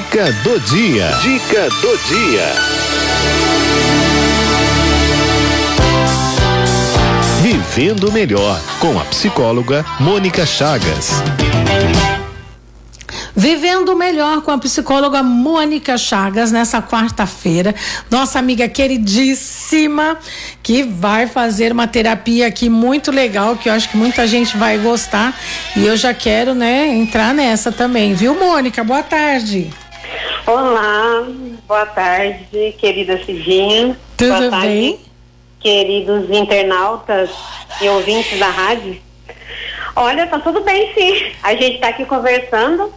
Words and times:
Dica 0.00 0.32
do 0.42 0.58
dia. 0.60 1.10
Dica 1.20 1.68
do 1.68 1.98
dia. 2.08 2.54
Vivendo 7.42 8.10
melhor 8.10 8.58
com 8.80 8.98
a 8.98 9.04
psicóloga 9.04 9.84
Mônica 10.00 10.46
Chagas. 10.46 11.10
Vivendo 13.36 13.94
melhor 13.94 14.40
com 14.40 14.50
a 14.50 14.56
psicóloga 14.58 15.22
Mônica 15.22 15.98
Chagas 15.98 16.50
nessa 16.50 16.80
quarta-feira, 16.80 17.74
nossa 18.10 18.38
amiga 18.38 18.66
queridíssima 18.70 20.16
que 20.62 20.82
vai 20.82 21.26
fazer 21.26 21.72
uma 21.72 21.86
terapia 21.86 22.46
aqui 22.46 22.70
muito 22.70 23.10
legal 23.10 23.54
que 23.54 23.68
eu 23.68 23.74
acho 23.74 23.90
que 23.90 23.98
muita 23.98 24.26
gente 24.26 24.56
vai 24.56 24.78
gostar 24.78 25.38
e 25.76 25.86
eu 25.86 25.94
já 25.94 26.14
quero, 26.14 26.54
né, 26.54 26.88
entrar 26.88 27.34
nessa 27.34 27.70
também, 27.70 28.14
viu, 28.14 28.34
Mônica? 28.34 28.82
Boa 28.82 29.02
tarde. 29.02 29.70
Olá, 30.46 31.26
boa 31.66 31.86
tarde, 31.86 32.74
querida 32.78 33.22
Cidinha. 33.24 33.96
Tudo 34.16 34.28
boa 34.36 34.50
tarde, 34.50 34.66
bem? 34.66 35.00
Queridos 35.60 36.30
internautas 36.30 37.30
e 37.80 37.88
ouvintes 37.88 38.38
da 38.38 38.48
rádio. 38.48 39.00
Olha, 39.94 40.26
tá 40.26 40.38
tudo 40.38 40.62
bem 40.62 40.92
sim. 40.94 41.32
A 41.42 41.54
gente 41.54 41.78
tá 41.78 41.88
aqui 41.88 42.04
conversando 42.04 42.92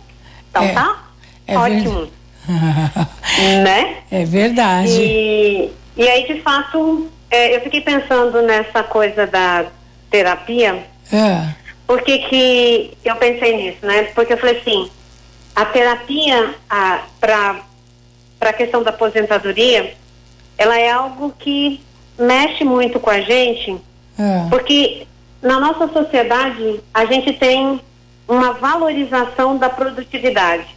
então 0.54 0.64
É, 0.64 0.73
tá? 0.73 1.04
é 1.48 1.58
Ótimo. 1.58 2.08
né? 3.64 3.98
É 4.12 4.23
verdade. 4.23 5.02
E, 5.02 5.72
e 5.98 6.08
aí, 6.08 6.28
de 6.28 6.42
fato, 6.42 7.09
é, 7.32 7.56
eu 7.56 7.62
fiquei 7.62 7.82
pensando 7.82 8.42
nessa 8.44 8.84
coisa 8.84 9.26
da 9.26 9.66
terapia. 10.12 10.84
É. 11.12 11.48
Por 11.88 12.02
que, 12.04 12.20
que 12.20 12.98
eu 13.04 13.16
pensei 13.16 13.58
nisso, 13.58 13.80
né? 13.82 14.04
Porque 14.14 14.34
eu 14.34 14.38
falei 14.38 14.59
assim, 14.59 14.90
a 15.56 15.66
terapia 15.66 16.56
para 17.20 17.62
a 18.42 18.54
questão 18.54 18.84
da 18.84 18.90
aposentadoria, 18.90 19.96
ela 20.58 20.78
é 20.80 20.92
algo 20.92 21.34
que 21.38 21.82
mexe 22.18 22.64
muito 22.64 23.00
com 23.00 23.10
a 23.10 23.22
gente, 23.22 23.78
É. 24.18 24.48
porque 24.50 25.08
na 25.42 25.60
nossa 25.60 25.88
sociedade 25.92 26.80
a 26.94 27.06
gente 27.06 27.34
tem 27.34 27.82
uma 28.28 28.54
valorização 28.54 29.58
da 29.58 29.70
produtividade. 29.70 30.68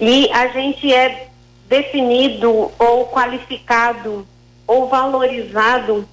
E 0.00 0.30
a 0.32 0.48
gente 0.48 0.92
é 0.92 1.28
definido 1.68 2.70
ou 2.78 3.06
qualificado 3.08 4.26
ou 4.66 4.88
valorizado 4.88 6.08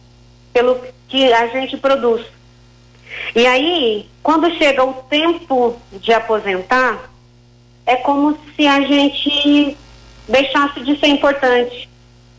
pelo 0.51 0.79
que 1.07 1.31
a 1.31 1.47
gente 1.47 1.77
produz. 1.77 2.25
E 3.35 3.45
aí, 3.45 4.09
quando 4.21 4.51
chega 4.57 4.83
o 4.83 4.93
tempo 4.93 5.75
de 5.93 6.11
aposentar, 6.13 7.09
é 7.85 7.95
como 7.97 8.37
se 8.55 8.67
a 8.67 8.81
gente 8.81 9.77
deixasse 10.27 10.79
de 10.81 10.99
ser 10.99 11.07
importante, 11.07 11.89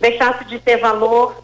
deixasse 0.00 0.44
de 0.46 0.58
ter 0.58 0.78
valor, 0.78 1.42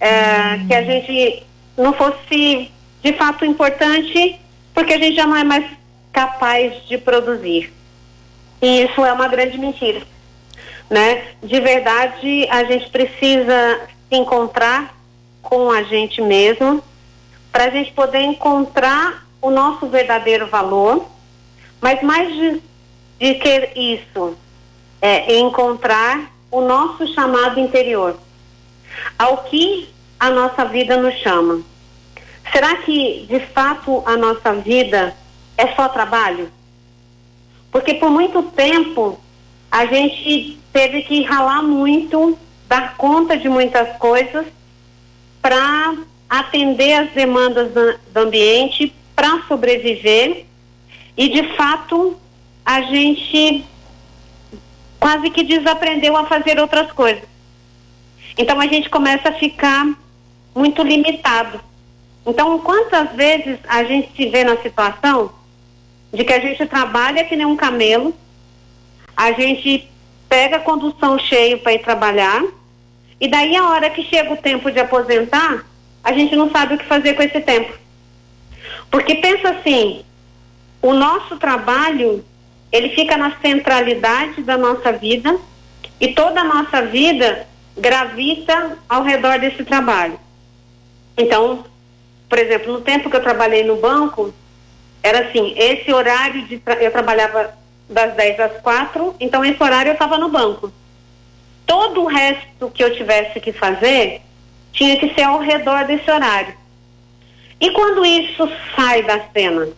é, 0.00 0.58
que 0.66 0.74
a 0.74 0.82
gente 0.82 1.42
não 1.76 1.92
fosse 1.92 2.70
de 3.02 3.12
fato 3.14 3.44
importante, 3.44 4.38
porque 4.74 4.92
a 4.92 4.98
gente 4.98 5.16
já 5.16 5.26
não 5.26 5.36
é 5.36 5.44
mais 5.44 5.64
capaz 6.12 6.86
de 6.86 6.98
produzir. 6.98 7.72
E 8.60 8.82
isso 8.82 9.04
é 9.04 9.12
uma 9.12 9.28
grande 9.28 9.56
mentira. 9.56 10.02
Né? 10.90 11.22
De 11.42 11.60
verdade, 11.60 12.48
a 12.50 12.64
gente 12.64 12.88
precisa 12.90 13.80
se 14.08 14.16
encontrar 14.16 14.96
com 15.42 15.70
a 15.70 15.82
gente 15.82 16.20
mesmo 16.20 16.82
para 17.52 17.64
a 17.64 17.70
gente 17.70 17.92
poder 17.92 18.20
encontrar 18.20 19.26
o 19.40 19.50
nosso 19.50 19.86
verdadeiro 19.86 20.46
valor, 20.46 21.06
mas 21.80 22.02
mais 22.02 22.32
de, 22.34 22.62
de 23.18 23.34
que 23.34 23.72
isso, 23.74 24.36
é 25.00 25.38
encontrar 25.38 26.30
o 26.50 26.60
nosso 26.60 27.06
chamado 27.14 27.60
interior, 27.60 28.18
ao 29.18 29.38
que 29.44 29.88
a 30.18 30.30
nossa 30.30 30.64
vida 30.64 30.96
nos 30.96 31.14
chama. 31.16 31.62
Será 32.52 32.76
que, 32.76 33.26
de 33.28 33.40
fato, 33.40 34.02
a 34.06 34.16
nossa 34.16 34.54
vida 34.54 35.14
é 35.56 35.68
só 35.74 35.88
trabalho? 35.88 36.50
Porque 37.70 37.94
por 37.94 38.10
muito 38.10 38.42
tempo 38.42 39.20
a 39.70 39.84
gente 39.84 40.58
teve 40.72 41.02
que 41.02 41.22
ralar 41.24 41.62
muito, 41.62 42.38
dar 42.66 42.96
conta 42.96 43.36
de 43.36 43.48
muitas 43.48 43.96
coisas 43.98 44.46
para 45.42 45.96
atender 46.28 46.94
as 46.94 47.10
demandas 47.12 47.70
do, 47.72 48.20
ambiente, 48.20 48.94
para 49.14 49.42
sobreviver 49.46 50.46
e 51.16 51.28
de 51.28 51.56
fato 51.56 52.16
a 52.68 52.82
gente 52.82 53.64
quase 55.00 55.30
que 55.30 55.42
desaprendeu 55.42 56.14
a 56.14 56.26
fazer 56.26 56.60
outras 56.60 56.92
coisas. 56.92 57.24
Então 58.36 58.60
a 58.60 58.66
gente 58.66 58.90
começa 58.90 59.30
a 59.30 59.32
ficar 59.32 59.86
muito 60.54 60.82
limitado. 60.82 61.62
Então, 62.26 62.58
quantas 62.58 63.12
vezes 63.12 63.58
a 63.66 63.84
gente 63.84 64.14
se 64.14 64.26
vê 64.26 64.44
na 64.44 64.58
situação 64.58 65.32
de 66.12 66.22
que 66.24 66.32
a 66.34 66.40
gente 66.40 66.66
trabalha 66.66 67.24
que 67.24 67.36
nem 67.36 67.46
um 67.46 67.56
camelo, 67.56 68.14
a 69.16 69.32
gente 69.32 69.88
pega 70.28 70.56
a 70.56 70.60
condução 70.60 71.18
cheio 71.18 71.60
para 71.60 71.72
ir 71.72 71.78
trabalhar, 71.78 72.44
e 73.18 73.28
daí 73.28 73.56
a 73.56 73.66
hora 73.70 73.88
que 73.88 74.02
chega 74.02 74.34
o 74.34 74.36
tempo 74.36 74.70
de 74.70 74.78
aposentar, 74.78 75.64
a 76.04 76.12
gente 76.12 76.36
não 76.36 76.50
sabe 76.50 76.74
o 76.74 76.78
que 76.78 76.84
fazer 76.84 77.14
com 77.14 77.22
esse 77.22 77.40
tempo. 77.40 77.72
Porque 78.90 79.14
pensa 79.14 79.48
assim, 79.48 80.04
o 80.82 80.92
nosso 80.92 81.38
trabalho, 81.38 82.22
ele 82.70 82.90
fica 82.90 83.16
na 83.16 83.36
centralidade 83.40 84.42
da 84.42 84.56
nossa 84.56 84.92
vida 84.92 85.36
e 86.00 86.08
toda 86.08 86.40
a 86.40 86.44
nossa 86.44 86.82
vida 86.82 87.46
gravita 87.76 88.78
ao 88.88 89.02
redor 89.02 89.38
desse 89.38 89.64
trabalho. 89.64 90.18
Então, 91.16 91.64
por 92.28 92.38
exemplo, 92.38 92.72
no 92.72 92.80
tempo 92.80 93.08
que 93.08 93.16
eu 93.16 93.22
trabalhei 93.22 93.64
no 93.64 93.76
banco, 93.76 94.32
era 95.02 95.28
assim, 95.28 95.54
esse 95.56 95.92
horário 95.92 96.46
de 96.46 96.58
tra 96.58 96.74
eu 96.82 96.90
trabalhava 96.90 97.56
das 97.88 98.14
10 98.14 98.40
às 98.40 98.60
4, 98.60 99.16
então 99.18 99.44
esse 99.44 99.62
horário 99.62 99.90
eu 99.90 99.94
estava 99.94 100.18
no 100.18 100.28
banco. 100.28 100.70
Todo 101.66 102.02
o 102.02 102.06
resto 102.06 102.70
que 102.70 102.84
eu 102.84 102.94
tivesse 102.94 103.40
que 103.40 103.52
fazer 103.52 104.22
tinha 104.72 104.96
que 104.98 105.14
ser 105.14 105.22
ao 105.22 105.40
redor 105.40 105.84
desse 105.86 106.10
horário. 106.10 106.54
E 107.60 107.70
quando 107.70 108.04
isso 108.04 108.48
sai 108.76 109.02
da 109.02 109.20
cena? 109.32 109.68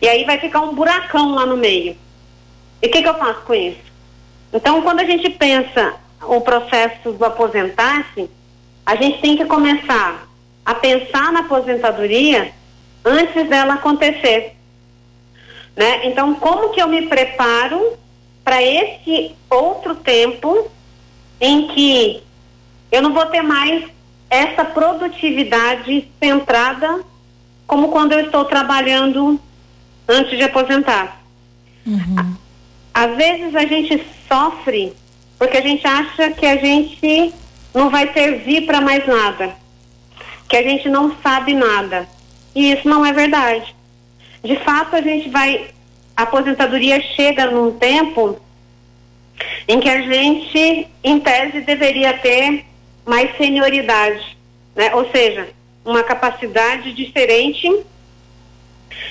E 0.00 0.08
aí 0.08 0.24
vai 0.24 0.38
ficar 0.38 0.60
um 0.60 0.74
buracão 0.74 1.34
lá 1.34 1.44
no 1.44 1.56
meio. 1.56 1.96
E 2.82 2.86
o 2.86 2.90
que, 2.90 3.02
que 3.02 3.08
eu 3.08 3.14
faço 3.14 3.42
com 3.42 3.54
isso? 3.54 3.90
Então, 4.52 4.82
quando 4.82 5.00
a 5.00 5.04
gente 5.04 5.28
pensa 5.30 5.94
o 6.22 6.40
processo 6.40 7.12
do 7.12 7.24
aposentar-se, 7.24 8.28
a 8.84 8.96
gente 8.96 9.20
tem 9.20 9.36
que 9.36 9.44
começar 9.44 10.26
a 10.64 10.74
pensar 10.74 11.32
na 11.32 11.40
aposentadoria 11.40 12.52
antes 13.04 13.48
dela 13.48 13.74
acontecer. 13.74 14.56
Né? 15.76 16.08
Então, 16.08 16.34
como 16.34 16.70
que 16.70 16.80
eu 16.80 16.88
me 16.88 17.02
preparo 17.02 17.98
para 18.42 18.62
esse 18.62 19.34
outro 19.48 19.94
tempo 19.94 20.68
em 21.40 21.68
que 21.68 22.22
eu 22.90 23.02
não 23.02 23.12
vou 23.12 23.26
ter 23.26 23.42
mais 23.42 23.84
essa 24.28 24.64
produtividade 24.64 26.08
centrada 26.22 27.00
como 27.66 27.88
quando 27.88 28.12
eu 28.12 28.20
estou 28.20 28.44
trabalhando 28.44 29.40
antes 30.10 30.36
de 30.36 30.42
aposentar. 30.42 31.22
Uhum. 31.86 32.36
Às 32.92 33.16
vezes 33.16 33.54
a 33.54 33.64
gente 33.64 34.04
sofre 34.28 34.92
porque 35.38 35.56
a 35.56 35.62
gente 35.62 35.86
acha 35.86 36.30
que 36.32 36.44
a 36.44 36.56
gente 36.56 37.32
não 37.72 37.88
vai 37.88 38.12
servir 38.12 38.66
para 38.66 38.80
mais 38.80 39.06
nada, 39.06 39.56
que 40.46 40.56
a 40.56 40.62
gente 40.62 40.88
não 40.88 41.16
sabe 41.22 41.54
nada. 41.54 42.06
E 42.54 42.72
isso 42.72 42.86
não 42.86 43.06
é 43.06 43.12
verdade. 43.12 43.74
De 44.44 44.56
fato, 44.56 44.96
a 44.96 45.00
gente 45.00 45.30
vai. 45.30 45.70
A 46.16 46.24
aposentadoria 46.24 47.00
chega 47.00 47.50
num 47.50 47.72
tempo 47.72 48.38
em 49.66 49.80
que 49.80 49.88
a 49.88 50.02
gente, 50.02 50.88
em 51.02 51.20
tese, 51.20 51.62
deveria 51.62 52.12
ter 52.18 52.66
mais 53.06 53.34
senioridade, 53.38 54.36
né? 54.74 54.94
Ou 54.94 55.10
seja, 55.10 55.48
uma 55.84 56.02
capacidade 56.02 56.92
diferente 56.92 57.66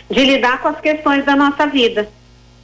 de 0.10 0.24
lidar 0.24 0.62
com 0.62 0.70
as 0.70 0.80
questões 0.80 1.26
da 1.26 1.36
nossa 1.36 1.68
vida, 1.68 2.10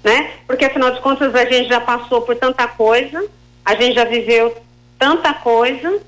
né? 0.04 0.32
Porque 0.48 0.66
afinal 0.66 0.92
de 0.92 1.02
contas 1.02 1.34
a 1.34 1.46
gente 1.46 1.70
já 1.70 1.82
passou 1.82 2.22
por 2.22 2.36
tanta 2.36 2.68
coisa, 2.68 3.26
a 3.64 3.76
gente 3.76 3.96
já 3.96 4.06
viveu 4.06 4.56
tanta 4.98 5.34
coisa 5.34 6.02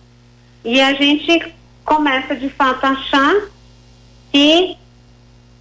e 0.63 0.81
a 0.81 0.93
gente 0.93 1.53
começa 1.83 2.35
de 2.35 2.49
fato 2.49 2.85
a 2.85 2.89
achar 2.89 3.35
que 4.31 4.77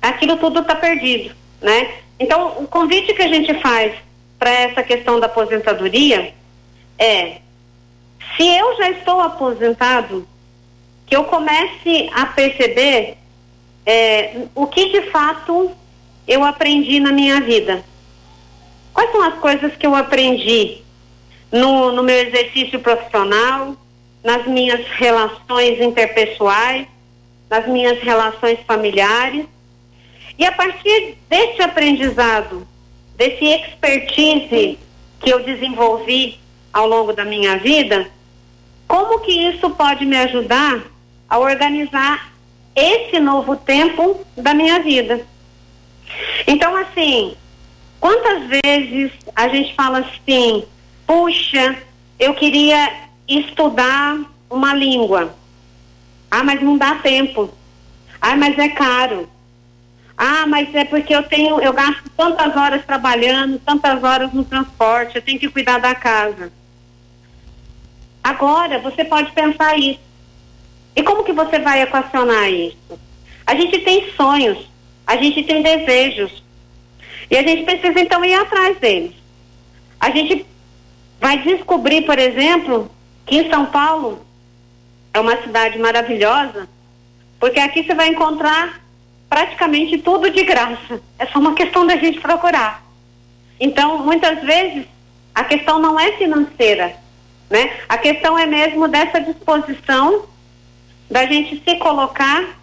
aquilo 0.02 0.36
tudo 0.36 0.60
está 0.60 0.74
perdido, 0.74 1.34
né? 1.60 1.94
Então, 2.18 2.58
o 2.58 2.66
convite 2.66 3.14
que 3.14 3.22
a 3.22 3.28
gente 3.28 3.54
faz 3.60 3.94
para 4.38 4.50
essa 4.50 4.82
questão 4.82 5.20
da 5.20 5.26
aposentadoria 5.26 6.34
é: 6.98 7.38
se 8.36 8.46
eu 8.46 8.76
já 8.76 8.90
estou 8.90 9.20
aposentado, 9.20 10.26
que 11.06 11.14
eu 11.14 11.24
comece 11.24 12.10
a 12.12 12.26
perceber 12.26 13.16
é, 13.86 14.42
o 14.54 14.66
que 14.66 14.90
de 14.90 15.10
fato 15.10 15.70
eu 16.26 16.44
aprendi 16.44 17.00
na 17.00 17.12
minha 17.12 17.40
vida. 17.40 17.84
Quais 18.92 19.10
são 19.12 19.22
as 19.22 19.34
coisas 19.38 19.76
que 19.76 19.86
eu 19.86 19.94
aprendi 19.94 20.82
no, 21.52 21.92
no 21.92 22.02
meu 22.02 22.16
exercício 22.16 22.80
profissional, 22.80 23.76
nas 24.24 24.46
minhas 24.46 24.84
relações 24.88 25.80
interpessoais, 25.80 26.86
nas 27.48 27.66
minhas 27.68 28.00
relações 28.02 28.58
familiares. 28.66 29.46
E 30.38 30.44
a 30.44 30.52
partir 30.52 31.16
desse 31.28 31.62
aprendizado, 31.62 32.66
desse 33.16 33.44
expertise 33.44 34.78
que 35.20 35.30
eu 35.30 35.42
desenvolvi 35.42 36.38
ao 36.72 36.86
longo 36.86 37.12
da 37.12 37.24
minha 37.24 37.56
vida, 37.58 38.10
como 38.86 39.20
que 39.20 39.32
isso 39.32 39.70
pode 39.70 40.04
me 40.04 40.16
ajudar 40.16 40.82
a 41.28 41.38
organizar 41.38 42.32
esse 42.76 43.18
novo 43.18 43.56
tempo 43.56 44.20
da 44.36 44.52
minha 44.52 44.78
vida? 44.80 45.26
Então, 46.46 46.76
assim, 46.76 47.34
quantas 47.98 48.46
vezes 48.62 49.10
a 49.34 49.48
gente 49.48 49.74
fala 49.74 50.00
assim, 50.00 50.64
puxa, 51.06 51.76
eu 52.18 52.34
queria 52.34 52.92
estudar 53.26 54.18
uma 54.48 54.74
língua. 54.74 55.34
Ah, 56.30 56.44
mas 56.44 56.62
não 56.62 56.76
dá 56.76 56.96
tempo. 56.96 57.50
Ah, 58.20 58.36
mas 58.36 58.58
é 58.58 58.68
caro. 58.68 59.28
Ah, 60.16 60.46
mas 60.46 60.74
é 60.74 60.84
porque 60.84 61.14
eu 61.14 61.22
tenho, 61.22 61.60
eu 61.60 61.72
gasto 61.72 62.08
tantas 62.16 62.56
horas 62.56 62.84
trabalhando, 62.84 63.58
tantas 63.58 64.02
horas 64.02 64.32
no 64.32 64.44
transporte, 64.44 65.16
eu 65.16 65.22
tenho 65.22 65.38
que 65.38 65.48
cuidar 65.48 65.78
da 65.78 65.94
casa. 65.94 66.50
Agora 68.24 68.78
você 68.78 69.04
pode 69.04 69.30
pensar 69.32 69.78
isso. 69.78 70.05
E 70.96 71.02
como 71.02 71.22
que 71.22 71.32
você 71.32 71.58
vai 71.58 71.82
equacionar 71.82 72.50
isso? 72.50 72.98
A 73.46 73.54
gente 73.54 73.78
tem 73.80 74.10
sonhos, 74.12 74.66
a 75.06 75.16
gente 75.16 75.42
tem 75.44 75.62
desejos. 75.62 76.42
E 77.30 77.36
a 77.36 77.42
gente 77.42 77.64
precisa 77.64 78.00
então 78.00 78.24
ir 78.24 78.34
atrás 78.34 78.78
deles. 78.78 79.12
A 80.00 80.10
gente 80.10 80.46
vai 81.20 81.38
descobrir, 81.42 82.02
por 82.02 82.18
exemplo, 82.18 82.90
que 83.26 83.36
em 83.36 83.50
São 83.50 83.66
Paulo 83.66 84.24
é 85.12 85.20
uma 85.20 85.40
cidade 85.42 85.78
maravilhosa, 85.78 86.68
porque 87.38 87.60
aqui 87.60 87.84
você 87.84 87.94
vai 87.94 88.08
encontrar 88.08 88.80
praticamente 89.28 89.98
tudo 89.98 90.30
de 90.30 90.44
graça. 90.44 91.00
É 91.18 91.26
só 91.26 91.38
uma 91.38 91.54
questão 91.54 91.86
da 91.86 91.96
gente 91.96 92.20
procurar. 92.20 92.84
Então, 93.58 93.98
muitas 93.98 94.42
vezes, 94.42 94.86
a 95.34 95.44
questão 95.44 95.78
não 95.78 95.98
é 95.98 96.12
financeira, 96.12 96.96
né? 97.50 97.80
A 97.88 97.98
questão 97.98 98.38
é 98.38 98.46
mesmo 98.46 98.88
dessa 98.88 99.20
disposição 99.20 100.24
da 101.10 101.26
gente 101.26 101.62
se 101.62 101.76
colocar 101.76 102.58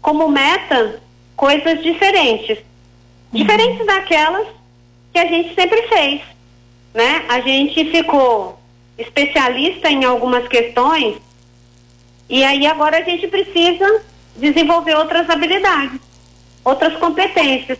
como 0.00 0.28
meta 0.28 1.00
coisas 1.34 1.82
diferentes. 1.82 2.58
Uhum. 2.58 3.40
Diferentes 3.40 3.86
daquelas 3.86 4.46
que 5.12 5.18
a 5.18 5.26
gente 5.26 5.54
sempre 5.54 5.82
fez 5.88 6.36
né? 6.96 7.26
A 7.28 7.40
gente 7.40 7.90
ficou 7.90 8.58
especialista 8.96 9.90
em 9.90 10.02
algumas 10.04 10.48
questões 10.48 11.18
e 12.28 12.42
aí 12.42 12.66
agora 12.66 12.96
a 12.96 13.02
gente 13.02 13.28
precisa 13.28 14.02
desenvolver 14.34 14.96
outras 14.96 15.28
habilidades, 15.28 16.00
outras 16.64 16.96
competências. 16.96 17.78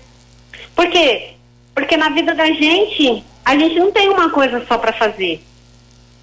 Por 0.74 0.88
quê? 0.90 1.30
Porque 1.74 1.96
na 1.96 2.10
vida 2.10 2.34
da 2.34 2.44
gente, 2.44 3.24
a 3.42 3.56
gente 3.56 3.78
não 3.78 3.90
tem 3.90 4.10
uma 4.10 4.28
coisa 4.28 4.64
só 4.68 4.76
para 4.76 4.92
fazer. 4.92 5.42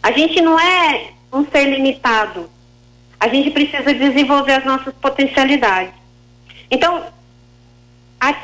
A 0.01 0.12
gente 0.12 0.39
não 0.39 0.60
é 0.60 1.10
um 1.31 1.44
ser 1.48 1.66
limitado. 1.66 2.48
A 3.24 3.30
gente 3.30 3.52
precisa 3.52 3.94
desenvolver 3.94 4.52
as 4.52 4.66
nossas 4.66 4.94
potencialidades. 4.96 5.94
Então, 6.70 7.06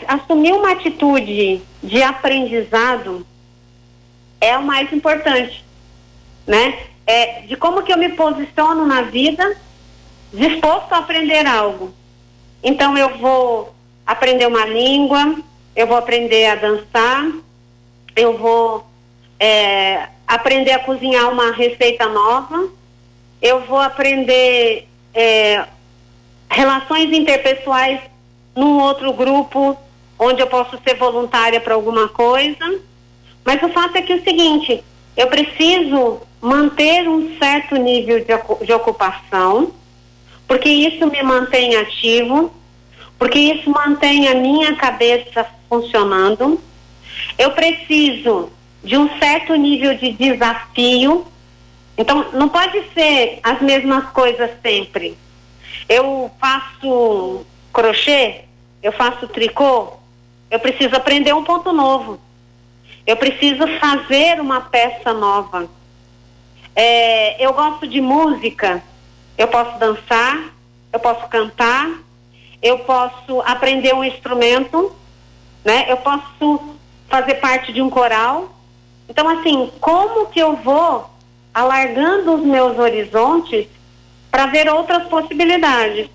assumir 0.07 0.53
uma 0.53 0.71
atitude 0.71 1.61
de 1.83 2.01
aprendizado 2.01 3.27
é 4.39 4.57
o 4.57 4.63
mais 4.63 4.93
importante, 4.93 5.65
né? 6.47 6.79
É 7.05 7.41
de 7.41 7.57
como 7.57 7.83
que 7.83 7.91
eu 7.91 7.97
me 7.97 8.07
posiciono 8.07 8.85
na 8.85 9.01
vida, 9.01 9.53
disposto 10.31 10.93
a 10.93 10.99
aprender 10.99 11.45
algo. 11.45 11.93
Então 12.63 12.97
eu 12.97 13.17
vou 13.17 13.75
aprender 14.07 14.47
uma 14.47 14.65
língua, 14.65 15.35
eu 15.75 15.87
vou 15.87 15.97
aprender 15.97 16.45
a 16.45 16.55
dançar, 16.55 17.29
eu 18.15 18.37
vou 18.37 18.87
é, 19.37 20.07
aprender 20.25 20.71
a 20.71 20.79
cozinhar 20.79 21.29
uma 21.29 21.51
receita 21.51 22.07
nova, 22.07 22.78
eu 23.41 23.61
vou 23.65 23.79
aprender 23.79 24.87
é, 25.13 25.65
relações 26.49 27.11
interpessoais 27.11 28.01
num 28.55 28.79
outro 28.79 29.13
grupo 29.13 29.77
onde 30.17 30.41
eu 30.41 30.47
posso 30.47 30.77
ser 30.83 30.95
voluntária 30.95 31.61
para 31.61 31.73
alguma 31.73 32.09
coisa. 32.09 32.79
Mas 33.45 33.61
o 33.63 33.69
fato 33.69 33.95
é 33.95 34.01
que 34.01 34.11
é 34.11 34.15
o 34.17 34.23
seguinte, 34.23 34.83
eu 35.15 35.27
preciso 35.27 36.21
manter 36.41 37.07
um 37.07 37.37
certo 37.37 37.75
nível 37.75 38.19
de, 38.19 38.65
de 38.65 38.73
ocupação, 38.73 39.71
porque 40.47 40.69
isso 40.69 41.07
me 41.07 41.21
mantém 41.23 41.75
ativo, 41.75 42.51
porque 43.17 43.39
isso 43.39 43.69
mantém 43.69 44.27
a 44.27 44.35
minha 44.35 44.75
cabeça 44.75 45.45
funcionando. 45.67 46.59
Eu 47.37 47.51
preciso 47.51 48.49
de 48.83 48.97
um 48.97 49.09
certo 49.19 49.53
nível 49.55 49.93
de 49.95 50.11
desafio. 50.13 51.25
Então, 51.99 52.31
não 52.31 52.47
pode 52.47 52.81
ser 52.93 53.41
as 53.43 53.61
mesmas 53.61 54.05
coisas 54.11 54.49
sempre. 54.61 55.17
Eu 55.87 56.31
faço 56.39 57.45
crochê, 57.73 58.45
eu 58.81 58.93
faço 58.93 59.27
tricô, 59.27 59.97
eu 60.49 60.61
preciso 60.61 60.95
aprender 60.95 61.35
um 61.35 61.43
ponto 61.43 61.73
novo. 61.73 62.17
Eu 63.05 63.17
preciso 63.17 63.67
fazer 63.79 64.39
uma 64.39 64.61
peça 64.61 65.11
nova. 65.11 65.69
É, 66.73 67.45
eu 67.45 67.51
gosto 67.51 67.85
de 67.85 67.99
música. 67.99 68.81
Eu 69.37 69.49
posso 69.49 69.77
dançar, 69.77 70.53
eu 70.93 70.99
posso 71.01 71.27
cantar, 71.27 71.91
eu 72.61 72.79
posso 72.79 73.41
aprender 73.45 73.93
um 73.93 74.05
instrumento, 74.05 74.95
né? 75.65 75.85
Eu 75.89 75.97
posso 75.97 76.77
fazer 77.09 77.35
parte 77.35 77.73
de 77.73 77.81
um 77.81 77.89
coral. 77.89 78.49
Então, 79.09 79.27
assim, 79.27 79.69
como 79.81 80.27
que 80.27 80.39
eu 80.39 80.55
vou 80.55 81.18
alargando 81.53 82.35
os 82.35 82.45
meus 82.45 82.77
horizontes 82.77 83.67
para 84.31 84.47
ver 84.47 84.69
outras 84.69 85.07
possibilidades? 85.07 86.09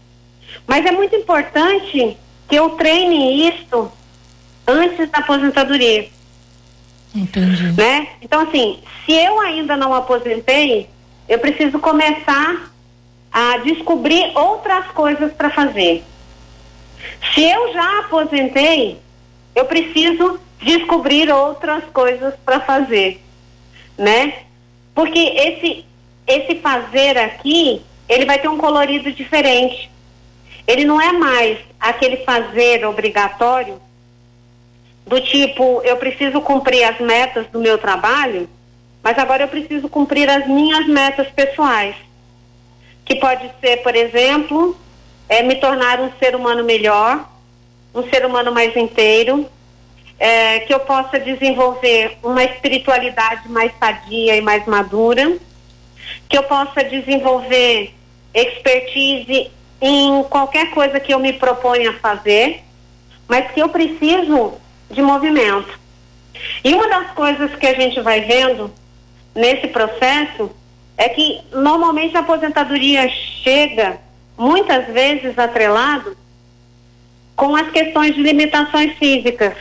Mas 0.67 0.85
é 0.87 0.93
muito 0.93 1.15
importante 1.17 2.17
que 2.49 2.57
eu 2.57 2.71
treine 2.71 3.49
isso 3.49 3.91
antes 4.67 5.11
da 5.11 5.19
aposentadoria. 5.19 6.09
Entendi. 7.15 7.73
Né? 7.73 8.09
Então, 8.21 8.41
assim, 8.41 8.81
se 9.05 9.13
eu 9.13 9.41
ainda 9.41 9.77
não 9.77 9.95
aposentei, 9.95 10.89
eu 11.29 11.39
preciso 11.39 11.79
começar 11.79 12.73
a 13.33 13.59
descobrir 13.59 14.33
outras 14.37 14.87
coisas 14.89 15.33
para 15.33 15.51
fazer. 15.51 16.05
Se 17.35 17.43
eu 17.43 17.73
já 17.73 18.01
aposentei, 18.01 19.01
eu 19.55 19.65
preciso 19.65 20.41
descobrir 20.61 21.31
outras 21.31 21.85
coisas 21.93 22.35
para 22.45 22.61
fazer, 22.61 23.23
né? 23.99 24.35
Porque 24.95 25.19
esse 25.19 25.85
esse 26.27 26.57
fazer 26.57 27.19
aqui, 27.19 27.83
ele 28.09 28.25
vai 28.25 28.39
ter 28.39 28.49
um 28.49 28.59
colorido 28.59 29.13
diferente. 29.13 29.91
Ele 30.67 30.85
não 30.85 31.01
é 31.01 31.13
mais 31.13 31.59
aquele 31.79 32.19
fazer 32.19 32.85
obrigatório 32.87 33.81
do 35.07 35.21
tipo, 35.21 35.83
eu 35.85 35.97
preciso 35.99 36.41
cumprir 36.41 36.83
as 36.85 36.99
metas 36.99 37.47
do 37.49 37.61
meu 37.61 37.77
trabalho, 37.77 38.49
mas 39.03 39.19
agora 39.19 39.45
eu 39.45 39.49
preciso 39.49 39.87
cumprir 39.89 40.31
as 40.31 40.47
minhas 40.47 40.87
metas 40.87 41.29
pessoais. 41.29 41.95
Que 43.05 43.17
pode 43.17 43.51
ser, 43.61 43.83
por 43.83 43.95
exemplo, 43.95 44.75
é, 45.29 45.43
me 45.43 45.57
tornar 45.57 46.01
um 46.01 46.11
ser 46.19 46.35
humano 46.35 46.65
melhor, 46.65 47.29
um 47.95 48.03
ser 48.09 48.25
humano 48.25 48.51
mais 48.51 48.75
inteiro, 48.75 49.47
é, 50.19 50.61
que 50.61 50.73
eu 50.73 50.81
possa 50.81 51.19
desenvolver 51.19 52.17
uma 52.23 52.45
espiritualidade 52.45 53.49
mais 53.49 53.73
sadia 53.79 54.37
e 54.37 54.41
mais 54.41 54.67
madura, 54.67 55.37
que 56.29 56.37
eu 56.37 56.43
possa 56.45 56.85
desenvolver 56.85 57.95
expertise 58.33 59.51
em 59.81 60.23
qualquer 60.25 60.71
coisa 60.71 60.99
que 60.99 61.13
eu 61.13 61.19
me 61.19 61.33
proponha 61.33 61.91
a 61.91 61.95
fazer, 61.95 62.63
mas 63.29 63.51
que 63.53 63.61
eu 63.61 63.69
preciso 63.69 64.55
de 64.91 65.03
movimento. 65.03 65.79
E 66.63 66.75
uma 66.75 66.89
das 66.89 67.11
coisas 67.13 67.55
que 67.57 67.67
a 67.67 67.75
gente 67.75 68.01
vai 68.01 68.21
vendo 68.23 68.73
nesse 69.35 69.69
processo 69.69 70.51
é 70.97 71.09
que 71.09 71.41
normalmente 71.53 72.17
a 72.17 72.21
aposentadoria 72.21 73.09
chega 73.43 73.99
muitas 74.37 74.87
vezes 74.87 75.39
atrelado 75.39 76.17
com 77.37 77.55
as 77.57 77.71
questões 77.71 78.15
de 78.15 78.23
limitações 78.23 78.97
físicas. 78.97 79.55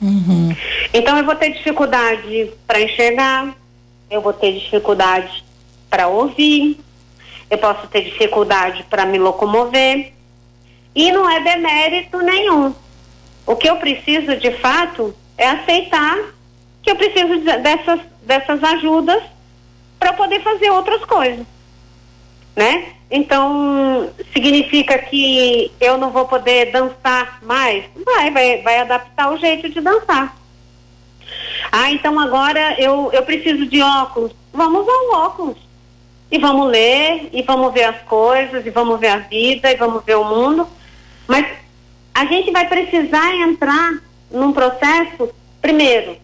Uhum. 0.00 0.54
Então 0.92 1.18
eu 1.18 1.24
vou 1.24 1.34
ter 1.34 1.52
dificuldade 1.52 2.52
para 2.66 2.80
enxergar, 2.80 3.54
eu 4.10 4.20
vou 4.20 4.32
ter 4.32 4.52
dificuldade 4.52 5.44
para 5.90 6.08
ouvir, 6.08 6.78
eu 7.50 7.58
posso 7.58 7.86
ter 7.88 8.02
dificuldade 8.02 8.84
para 8.88 9.04
me 9.04 9.18
locomover. 9.18 10.12
E 10.94 11.12
não 11.12 11.28
é 11.28 11.40
demérito 11.40 12.18
nenhum. 12.18 12.74
O 13.46 13.56
que 13.56 13.68
eu 13.68 13.76
preciso 13.76 14.36
de 14.36 14.50
fato 14.52 15.14
é 15.36 15.48
aceitar 15.48 16.18
que 16.82 16.90
eu 16.90 16.96
preciso 16.96 17.40
dessas, 17.40 18.00
dessas 18.22 18.62
ajudas 18.62 19.22
para 19.98 20.12
poder 20.12 20.42
fazer 20.42 20.70
outras 20.70 21.04
coisas, 21.04 21.46
né? 22.54 22.92
Então, 23.10 24.10
significa 24.32 24.98
que 24.98 25.72
eu 25.80 25.96
não 25.96 26.10
vou 26.10 26.26
poder 26.26 26.70
dançar 26.70 27.38
mais? 27.42 27.84
Vai, 28.04 28.30
vai, 28.30 28.62
vai 28.62 28.78
adaptar 28.80 29.32
o 29.32 29.38
jeito 29.38 29.68
de 29.68 29.80
dançar. 29.80 30.36
Ah, 31.72 31.90
então 31.90 32.18
agora 32.18 32.76
eu, 32.78 33.10
eu 33.12 33.22
preciso 33.22 33.66
de 33.66 33.80
óculos. 33.80 34.32
Vamos 34.52 34.86
ao 34.86 35.26
óculos. 35.26 35.56
E 36.30 36.38
vamos 36.38 36.68
ler, 36.68 37.30
e 37.32 37.42
vamos 37.42 37.72
ver 37.72 37.84
as 37.84 38.02
coisas, 38.02 38.66
e 38.66 38.70
vamos 38.70 39.00
ver 39.00 39.08
a 39.08 39.18
vida, 39.18 39.72
e 39.72 39.76
vamos 39.76 40.04
ver 40.04 40.16
o 40.16 40.24
mundo. 40.24 40.68
Mas 41.26 41.46
a 42.14 42.26
gente 42.26 42.50
vai 42.50 42.68
precisar 42.68 43.34
entrar 43.36 44.02
num 44.30 44.52
processo, 44.52 45.30
primeiro, 45.62 46.18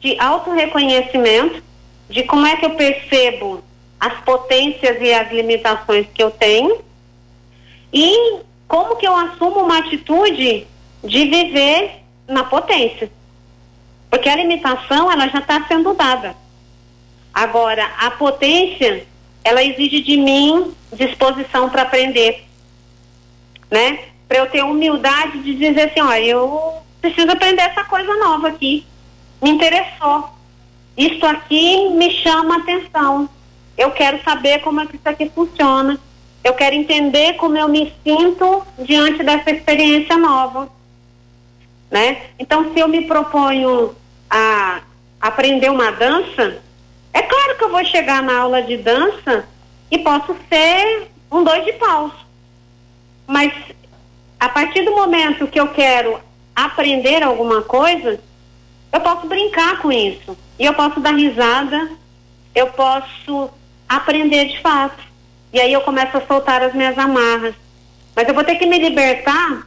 de 0.00 0.18
autorreconhecimento, 0.18 1.62
de 2.08 2.22
como 2.22 2.46
é 2.46 2.56
que 2.56 2.64
eu 2.64 2.70
percebo 2.70 3.62
as 4.02 4.20
potências 4.24 5.00
e 5.00 5.14
as 5.14 5.30
limitações 5.30 6.08
que 6.12 6.20
eu 6.20 6.28
tenho 6.28 6.76
e 7.92 8.40
como 8.66 8.96
que 8.96 9.06
eu 9.06 9.14
assumo 9.14 9.60
uma 9.60 9.78
atitude 9.78 10.66
de 11.04 11.24
viver 11.26 12.02
na 12.26 12.42
potência. 12.42 13.08
Porque 14.10 14.28
a 14.28 14.34
limitação, 14.34 15.10
ela 15.10 15.28
já 15.28 15.38
está 15.38 15.64
sendo 15.68 15.94
dada. 15.94 16.34
Agora, 17.32 17.92
a 17.96 18.10
potência, 18.10 19.06
ela 19.44 19.62
exige 19.62 20.00
de 20.00 20.16
mim 20.16 20.74
disposição 20.92 21.70
para 21.70 21.82
aprender, 21.82 22.44
né? 23.70 24.00
Para 24.26 24.38
eu 24.38 24.50
ter 24.50 24.64
humildade 24.64 25.44
de 25.44 25.54
dizer 25.54 25.90
assim, 25.90 26.00
ó, 26.00 26.12
eu 26.14 26.74
preciso 27.00 27.30
aprender 27.30 27.62
essa 27.62 27.84
coisa 27.84 28.12
nova 28.16 28.48
aqui. 28.48 28.84
Me 29.40 29.50
interessou. 29.50 30.28
Isto 30.96 31.24
aqui 31.24 31.88
me 31.90 32.10
chama 32.10 32.56
atenção. 32.56 33.28
Eu 33.82 33.90
quero 33.90 34.22
saber 34.22 34.60
como 34.60 34.80
é 34.80 34.86
que 34.86 34.94
isso 34.94 35.08
aqui 35.08 35.28
funciona. 35.28 35.98
Eu 36.44 36.54
quero 36.54 36.76
entender 36.76 37.32
como 37.32 37.58
eu 37.58 37.68
me 37.68 37.92
sinto 38.04 38.64
diante 38.78 39.24
dessa 39.24 39.50
experiência 39.50 40.16
nova. 40.16 40.70
Né? 41.90 42.26
Então, 42.38 42.72
se 42.72 42.78
eu 42.78 42.86
me 42.86 43.08
proponho 43.08 43.92
a 44.30 44.82
aprender 45.20 45.68
uma 45.68 45.90
dança, 45.90 46.62
é 47.12 47.22
claro 47.22 47.58
que 47.58 47.64
eu 47.64 47.70
vou 47.70 47.84
chegar 47.84 48.22
na 48.22 48.38
aula 48.38 48.62
de 48.62 48.76
dança 48.76 49.48
e 49.90 49.98
posso 49.98 50.36
ser 50.48 51.08
um 51.28 51.42
dois 51.42 51.64
de 51.64 51.72
paus. 51.72 52.12
Mas 53.26 53.52
a 54.38 54.48
partir 54.48 54.84
do 54.84 54.92
momento 54.92 55.48
que 55.48 55.58
eu 55.58 55.66
quero 55.68 56.20
aprender 56.54 57.24
alguma 57.24 57.62
coisa, 57.62 58.20
eu 58.92 59.00
posso 59.00 59.26
brincar 59.26 59.82
com 59.82 59.90
isso. 59.90 60.38
E 60.56 60.64
eu 60.64 60.72
posso 60.72 61.00
dar 61.00 61.16
risada, 61.16 61.90
eu 62.54 62.68
posso 62.68 63.50
aprender 63.96 64.46
de 64.46 64.60
fato. 64.60 65.02
E 65.52 65.60
aí 65.60 65.72
eu 65.72 65.82
começo 65.82 66.16
a 66.16 66.26
soltar 66.26 66.62
as 66.62 66.74
minhas 66.74 66.96
amarras. 66.96 67.54
Mas 68.14 68.28
eu 68.28 68.34
vou 68.34 68.44
ter 68.44 68.56
que 68.56 68.66
me 68.66 68.78
libertar 68.78 69.66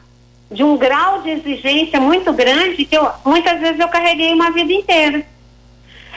de 0.50 0.62
um 0.62 0.76
grau 0.76 1.22
de 1.22 1.30
exigência 1.30 2.00
muito 2.00 2.32
grande 2.32 2.84
que 2.84 2.96
eu, 2.96 3.08
muitas 3.24 3.60
vezes 3.60 3.80
eu 3.80 3.88
carreguei 3.88 4.32
uma 4.32 4.50
vida 4.50 4.72
inteira. 4.72 5.24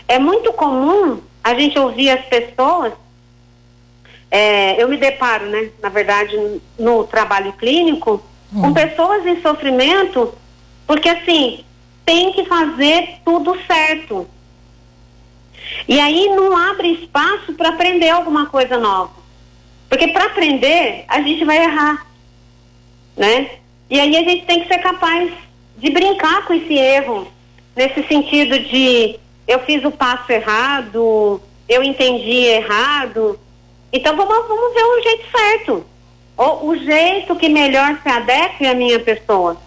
É 0.08 0.20
muito 0.20 0.54
comum 0.54 1.22
a 1.44 1.54
gente 1.54 1.78
ouvir 1.78 2.10
as 2.12 2.26
pessoas. 2.26 2.94
É, 4.32 4.82
eu 4.82 4.88
me 4.88 4.98
deparo, 4.98 5.48
né, 5.48 5.70
na 5.82 5.90
verdade, 5.90 6.62
no 6.78 7.04
trabalho 7.06 7.54
clínico, 7.54 8.24
hum. 8.54 8.62
com 8.62 8.74
pessoas 8.74 9.26
em 9.26 9.42
sofrimento, 9.42 10.34
porque 10.86 11.10
assim, 11.10 11.64
tem 12.06 12.32
que 12.34 12.46
fazer 12.46 13.18
tudo 13.26 13.58
certo. 13.66 14.28
E 15.88 16.00
aí 16.00 16.28
não 16.30 16.56
abre 16.56 16.94
espaço 16.94 17.54
para 17.54 17.70
aprender 17.70 18.10
alguma 18.10 18.46
coisa 18.46 18.78
nova. 18.78 19.12
Porque 19.90 20.08
para 20.10 20.26
aprender, 20.26 21.04
a 21.08 21.22
gente 21.22 21.44
vai 21.44 21.64
errar. 21.64 22.06
Né? 23.18 23.50
E 23.90 24.00
aí 24.00 24.16
a 24.16 24.24
gente 24.24 24.46
tem 24.46 24.62
que 24.62 24.68
ser 24.68 24.78
capaz 24.80 25.32
de 25.78 25.90
brincar 25.90 26.46
com 26.46 26.54
esse 26.54 26.74
erro, 26.74 27.28
nesse 27.76 28.04
sentido 28.08 28.60
de 28.60 29.20
eu 29.48 29.60
fiz 29.62 29.84
o 29.84 29.92
passo 29.92 30.32
errado, 30.32 31.42
eu 31.68 31.84
entendi 31.84 32.46
errado. 32.46 33.40
Então 33.92 34.16
vamos, 34.16 34.48
vamos 34.48 34.74
ver 34.74 34.84
o 34.84 35.02
jeito 35.02 35.26
certo. 35.32 35.86
Ou 36.38 36.70
o 36.70 36.78
jeito 36.78 37.36
que 37.36 37.50
melhor 37.50 37.98
se 38.04 38.10
adeque 38.10 38.66
à 38.68 38.74
minha 38.74 39.00
pessoa. 39.00 39.58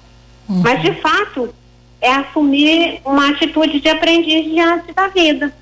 Uhum. 0.49 0.63
Mas 0.63 0.83
de 0.83 0.93
fato, 1.01 1.53
é 2.01 2.13
assumir 2.13 3.01
uma 3.05 3.31
atitude 3.31 3.81
de 3.81 3.89
aprendiz 3.89 4.45
diante 4.45 4.93
da 4.93 5.09
vida 5.09 5.53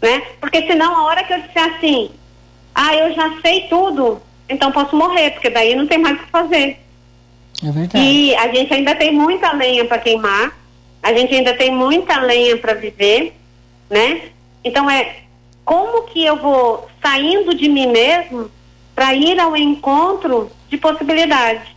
né? 0.00 0.22
Porque 0.40 0.66
senão 0.66 0.94
a 0.96 1.04
hora 1.04 1.24
que 1.24 1.32
eu 1.32 1.42
disser 1.42 1.74
assim, 1.74 2.10
ah, 2.74 2.94
eu 2.94 3.14
já 3.14 3.40
sei 3.42 3.62
tudo, 3.68 4.20
então 4.48 4.72
posso 4.72 4.94
morrer, 4.96 5.32
porque 5.32 5.50
daí 5.50 5.74
não 5.74 5.86
tem 5.86 5.98
mais 5.98 6.16
o 6.16 6.24
que 6.24 6.30
fazer. 6.30 6.78
É 7.62 7.70
verdade. 7.70 8.04
E 8.04 8.34
a 8.36 8.48
gente 8.54 8.72
ainda 8.72 8.94
tem 8.94 9.12
muita 9.12 9.52
lenha 9.52 9.84
para 9.84 9.98
queimar, 9.98 10.56
a 11.02 11.12
gente 11.12 11.34
ainda 11.34 11.54
tem 11.54 11.72
muita 11.72 12.20
lenha 12.20 12.56
para 12.56 12.74
viver, 12.74 13.34
né? 13.90 14.30
Então 14.64 14.88
é 14.88 15.16
como 15.64 16.02
que 16.04 16.24
eu 16.24 16.36
vou 16.36 16.88
saindo 17.02 17.54
de 17.54 17.68
mim 17.68 17.88
mesmo 17.88 18.50
para 18.94 19.14
ir 19.14 19.38
ao 19.38 19.56
encontro 19.56 20.50
de 20.68 20.76
possibilidades, 20.76 21.68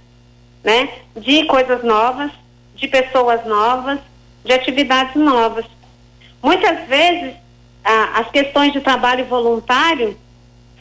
né? 0.64 0.90
De 1.16 1.46
coisas 1.46 1.84
novas, 1.84 2.32
de 2.76 2.88
pessoas 2.88 3.46
novas, 3.46 4.00
de 4.44 4.54
atividades 4.54 5.16
novas. 5.16 5.66
Muitas 6.42 6.88
vezes 6.88 7.36
as 7.84 8.30
questões 8.30 8.74
de 8.74 8.82
trabalho 8.82 9.26
voluntário 9.26 10.18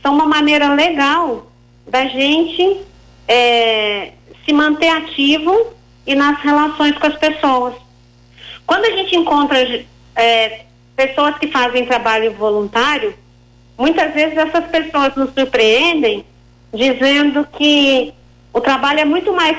são 0.02 0.14
uma 0.14 0.26
maneira 0.26 0.72
legal 0.74 1.46
da 1.86 2.06
gente 2.06 2.80
é, 3.26 4.12
se 4.44 4.52
manter 4.52 4.88
ativo 4.88 5.74
e 6.06 6.14
nas 6.14 6.40
relações 6.40 6.96
com 6.98 7.06
as 7.06 7.16
pessoas. 7.16 7.74
Quando 8.66 8.84
a 8.84 8.90
gente 8.90 9.16
encontra 9.16 9.58
é, 10.14 10.62
pessoas 10.94 11.36
que 11.38 11.48
fazem 11.48 11.86
trabalho 11.86 12.32
voluntário, 12.34 13.14
muitas 13.76 14.12
vezes 14.12 14.36
essas 14.36 14.66
pessoas 14.66 15.14
nos 15.16 15.32
surpreendem 15.32 16.24
dizendo 16.72 17.46
que 17.56 18.12
o 18.52 18.60
trabalho 18.60 19.00
é 19.00 19.04
muito 19.04 19.32
mais 19.32 19.56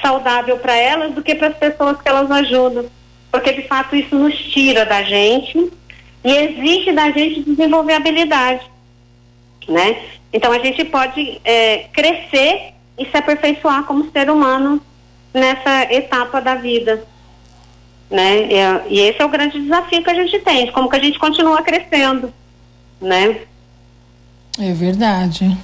saudável 0.00 0.58
para 0.58 0.76
elas 0.76 1.14
do 1.14 1.22
que 1.22 1.34
para 1.34 1.48
as 1.48 1.56
pessoas 1.56 2.00
que 2.00 2.08
elas 2.08 2.30
ajudam, 2.30 2.86
porque 3.30 3.52
de 3.52 3.62
fato 3.62 3.96
isso 3.96 4.14
nos 4.14 4.34
tira 4.34 4.84
da 4.84 5.02
gente 5.02 5.70
e 6.24 6.30
exige 6.30 6.92
da 6.92 7.10
gente 7.10 7.42
desenvolver 7.42 7.94
habilidade, 7.94 8.62
né? 9.68 9.96
Então 10.32 10.52
a 10.52 10.58
gente 10.58 10.84
pode 10.84 11.40
é, 11.44 11.86
crescer 11.92 12.72
e 12.98 13.04
se 13.06 13.16
aperfeiçoar 13.16 13.84
como 13.84 14.10
ser 14.10 14.30
humano 14.30 14.80
nessa 15.32 15.92
etapa 15.92 16.40
da 16.40 16.54
vida, 16.54 17.04
né? 18.10 18.48
E, 18.48 18.94
e 18.94 19.00
esse 19.00 19.20
é 19.20 19.24
o 19.24 19.28
grande 19.28 19.60
desafio 19.60 20.02
que 20.02 20.10
a 20.10 20.14
gente 20.14 20.38
tem, 20.40 20.70
como 20.72 20.88
que 20.88 20.96
a 20.96 21.02
gente 21.02 21.18
continua 21.18 21.62
crescendo, 21.62 22.32
né? 23.00 23.40
É 24.58 24.72
verdade. 24.72 25.56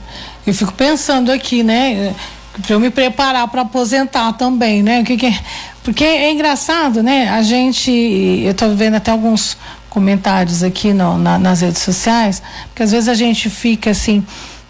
Eu 0.47 0.53
fico 0.53 0.73
pensando 0.75 1.33
aqui, 1.33 1.63
né? 1.63 2.15
Para 2.61 2.75
eu 2.75 2.81
me 2.81 2.91
preparar 2.91 3.49
para 3.49 3.63
aposentar 3.63 4.35
também, 4.35 4.83
né? 4.83 5.01
O 5.01 5.05
que, 5.05 5.17
que 5.17 5.27
é? 5.27 5.41
Porque 5.83 6.05
é 6.05 6.31
engraçado, 6.31 7.03
né? 7.03 7.29
A 7.31 7.43
gente, 7.43 7.91
eu 7.91 8.53
estou 8.53 8.75
vendo 8.75 8.97
até 8.97 9.11
alguns 9.11 9.57
comentários 9.93 10.63
aqui 10.63 10.95
no, 10.95 11.19
na, 11.19 11.39
nas 11.39 11.61
redes 11.61 11.83
sociais, 11.83 12.43
porque 12.69 12.83
às 12.83 12.91
vezes 12.91 13.09
a 13.09 13.15
gente 13.15 13.51
fica 13.51 13.91
assim. 13.91 14.25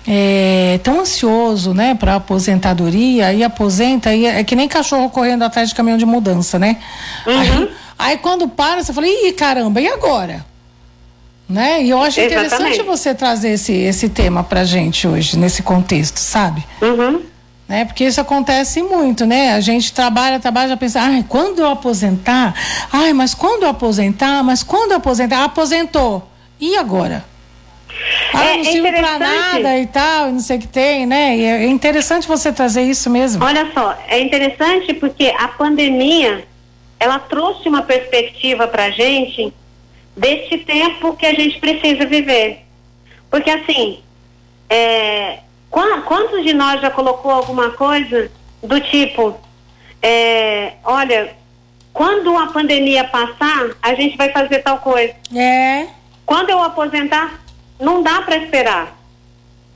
É, 0.05 0.81
tão 0.83 1.02
ansioso, 1.02 1.73
né, 1.73 1.95
para 1.95 2.17
aposentadoria 2.17 3.33
e 3.33 3.45
aposenta 3.45 4.12
e 4.12 4.26
é, 4.26 4.43
que 4.43 4.57
nem 4.57 4.67
cachorro 4.67 5.09
correndo 5.09 5.45
atrás 5.45 5.69
de 5.69 5.76
caminhão 5.76 5.97
de 5.97 6.05
mudança, 6.05 6.59
né? 6.59 6.79
Uhum. 7.25 7.38
Aí, 7.38 7.71
aí, 7.97 8.19
quando 8.19 8.49
para, 8.49 8.83
você 8.83 8.93
fala, 8.93 9.07
ih, 9.07 9.31
caramba, 9.31 9.81
e 9.81 9.87
agora? 9.87 10.45
Né? 11.49 11.85
E 11.85 11.91
eu 11.91 12.02
acho 12.02 12.19
Exatamente. 12.19 12.57
interessante 12.57 12.83
você 12.85 13.14
trazer 13.14 13.50
esse, 13.50 13.73
esse 13.73 14.09
tema 14.09 14.43
pra 14.43 14.64
gente 14.64 15.07
hoje, 15.07 15.38
nesse 15.38 15.62
contexto, 15.62 16.19
sabe? 16.19 16.64
Uhum 16.81 17.23
né? 17.73 17.87
Porque 17.87 18.05
isso 18.05 18.21
acontece 18.21 18.83
muito, 18.83 19.25
né? 19.25 19.55
A 19.55 19.61
gente 19.61 19.95
trabalha, 19.95 20.38
trabalha, 20.38 20.69
já 20.69 20.76
pensa, 20.76 21.00
ai, 21.00 21.25
quando 21.26 21.61
eu 21.61 21.71
aposentar? 21.71 22.55
Ai, 22.93 23.14
mas 23.14 23.33
quando 23.33 23.62
eu 23.62 23.71
aposentar? 23.71 24.43
Mas 24.45 24.62
quando 24.62 24.91
eu 24.91 24.99
aposentar? 24.99 25.43
Aposentou. 25.43 26.29
E 26.61 26.76
agora? 26.76 27.25
Ah, 28.35 28.45
é, 28.45 28.57
não 28.59 28.64
sirvo 28.64 28.88
é 28.88 28.93
pra 28.93 29.19
nada 29.19 29.79
e 29.79 29.87
tal, 29.87 30.33
não 30.33 30.41
sei 30.41 30.59
o 30.59 30.61
que 30.61 30.69
tem, 30.69 31.07
né? 31.07 31.35
E 31.35 31.45
é 31.45 31.67
interessante 31.67 32.29
você 32.29 32.52
trazer 32.52 32.83
isso 32.83 33.09
mesmo. 33.09 33.43
Olha 33.43 33.67
só, 33.73 33.97
é 34.07 34.21
interessante 34.21 34.93
porque 34.93 35.33
a 35.38 35.49
pandemia, 35.49 36.45
ela 37.00 37.19
trouxe 37.19 37.71
uma 37.71 37.83
perspectiva 37.83 38.69
pra 38.69 38.91
gente 38.91 39.50
deste 40.14 40.59
tempo 40.59 41.17
que 41.17 41.25
a 41.25 41.33
gente 41.33 41.59
precisa 41.59 42.05
viver. 42.05 42.67
Porque 43.31 43.50
assim, 43.50 44.00
é, 44.69 45.38
Quantos 45.73 46.45
de 46.45 46.52
nós 46.52 46.81
já 46.81 46.91
colocou 46.91 47.31
alguma 47.31 47.71
coisa 47.71 48.31
do 48.62 48.79
tipo, 48.81 49.41
é, 50.02 50.75
olha, 50.85 51.35
quando 51.93 52.37
a 52.37 52.49
pandemia 52.49 53.05
passar, 53.05 53.71
a 53.83 53.95
gente 53.95 54.17
vai 54.17 54.31
fazer 54.31 54.59
tal 54.59 54.79
coisa. 54.79 55.14
É. 55.35 55.87
Quando 56.26 56.50
eu 56.50 56.62
aposentar, 56.62 57.41
não 57.81 58.02
dá 58.02 58.21
para 58.23 58.37
esperar. 58.37 58.97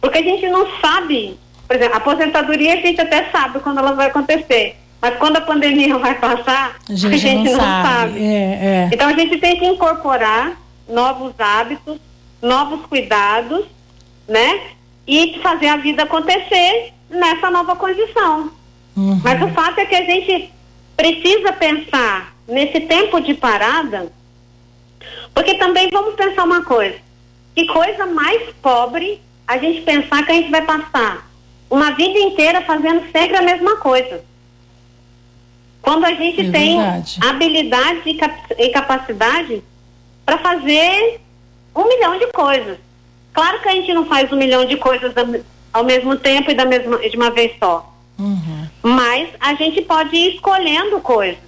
Porque 0.01 0.19
a 0.19 0.23
gente 0.23 0.47
não 0.49 0.67
sabe. 0.81 1.39
Por 1.67 1.75
exemplo, 1.75 1.95
a 1.95 1.99
aposentadoria 1.99 2.75
a 2.75 2.77
gente 2.77 3.01
até 3.01 3.31
sabe 3.31 3.59
quando 3.61 3.79
ela 3.79 3.93
vai 3.93 4.07
acontecer. 4.07 4.77
Mas 5.01 5.17
quando 5.17 5.37
a 5.39 5.41
pandemia 5.41 5.97
vai 5.99 6.15
passar, 6.15 6.77
A 6.89 6.95
gente, 6.95 7.15
a 7.15 7.19
gente 7.19 7.45
não, 7.45 7.53
não 7.53 7.61
sabe. 7.61 7.89
sabe. 7.89 8.25
É, 8.25 8.35
é. 8.35 8.91
Então 8.93 9.09
a 9.09 9.13
gente 9.15 9.39
tem 9.39 9.59
que 9.59 9.67
incorporar 9.67 10.57
novos 10.89 11.33
hábitos, 11.39 11.99
novos 12.41 12.87
cuidados, 12.87 13.65
né? 14.29 14.76
E 15.07 15.39
fazer 15.43 15.69
a 15.69 15.77
vida 15.77 16.03
acontecer 16.03 16.93
nessa 17.09 17.51
nova 17.51 17.77
condição. 17.77 18.51
Uhum. 18.97 19.21
Mas 19.23 19.41
o 19.43 19.49
fato 19.55 19.79
é 19.79 19.85
que 19.87 19.95
a 19.95 20.05
gente 20.05 20.51
precisa 20.97 21.53
pensar 21.53 22.35
nesse 22.49 22.81
tempo 22.81 23.21
de 23.21 23.35
parada, 23.35 24.11
porque 25.35 25.55
também 25.55 25.89
vamos 25.93 26.15
pensar 26.15 26.45
uma 26.45 26.65
coisa. 26.65 26.97
Que 27.55 27.67
coisa 27.67 28.07
mais 28.07 28.43
pobre 28.63 29.21
a 29.47 29.59
gente 29.59 29.83
pensar 29.83 30.25
que 30.25 30.33
a 30.33 30.35
gente 30.35 30.51
vai 30.51 30.63
passar 30.63 31.29
uma 31.71 31.91
vida 31.93 32.19
inteira 32.19 32.63
fazendo 32.63 33.03
sempre 33.13 33.37
a 33.37 33.43
mesma 33.43 33.77
coisa. 33.77 34.25
Quando 35.83 36.05
a 36.05 36.13
gente 36.15 36.41
É 36.47 36.51
tem 36.51 36.77
verdade. 36.79 37.19
habilidade 37.23 38.01
e 38.07 38.15
cap- 38.15 38.55
e 38.59 38.69
capacidade 38.71 39.63
para 40.25 40.39
fazer 40.39 41.21
um 41.75 41.87
milhão 41.87 42.19
de 42.19 42.27
coisas. 42.33 42.79
Claro 43.37 43.61
que 43.61 43.69
a 43.69 43.73
gente 43.73 43.93
não 43.93 44.07
faz 44.07 44.33
um 44.33 44.37
milhão 44.37 44.65
de 44.65 44.79
coisas 44.79 45.13
ao 45.71 45.85
mesmo 45.85 46.17
tempo 46.17 46.51
e 46.51 46.55
da 46.55 46.65
mesma, 46.65 46.97
de 46.97 47.15
uma 47.19 47.31
vez 47.31 47.53
só. 47.59 47.95
Uhum. 48.19 48.67
Mas 48.83 49.29
a 49.39 49.53
gente 49.53 49.83
pode 49.83 50.17
ir 50.17 50.37
escolhendo 50.37 50.99
coisas, 51.01 51.45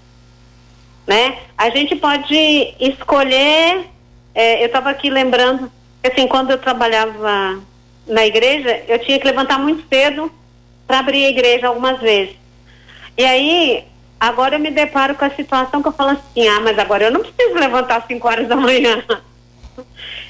né? 1.06 1.38
A 1.56 1.70
gente 1.70 1.96
pode 1.96 2.74
escolher. 2.78 3.86
é, 4.34 4.62
eu 4.62 4.66
estava 4.66 4.90
aqui 4.90 5.08
lembrando, 5.08 5.72
que, 6.02 6.12
assim, 6.12 6.28
quando 6.28 6.50
eu 6.50 6.58
trabalhava 6.58 7.58
na 8.06 8.26
igreja, 8.26 8.84
eu 8.86 8.98
tinha 8.98 9.18
que 9.18 9.26
levantar 9.26 9.58
muito 9.58 9.82
cedo 9.88 10.30
para 10.86 10.98
abrir 10.98 11.24
a 11.24 11.30
igreja 11.30 11.68
algumas 11.68 11.98
vezes. 12.02 12.36
E 13.16 13.24
aí, 13.24 13.86
agora 14.20 14.56
eu 14.56 14.60
me 14.60 14.70
deparo 14.70 15.14
com 15.14 15.24
a 15.24 15.30
situação 15.30 15.80
que 15.80 15.88
eu 15.88 15.92
falo 15.92 16.10
assim: 16.10 16.46
ah, 16.46 16.60
mas 16.60 16.78
agora 16.78 17.04
eu 17.04 17.10
não 17.10 17.22
preciso 17.22 17.54
levantar 17.54 17.96
às 17.96 18.06
5 18.06 18.28
horas 18.28 18.46
da 18.46 18.56
manhã. 18.56 19.02